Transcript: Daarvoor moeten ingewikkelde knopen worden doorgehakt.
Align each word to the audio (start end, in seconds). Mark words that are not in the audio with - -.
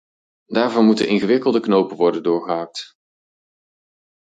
Daarvoor 0.45 0.83
moeten 0.83 1.07
ingewikkelde 1.07 1.59
knopen 1.59 1.97
worden 1.97 2.23
doorgehakt. 2.23 2.93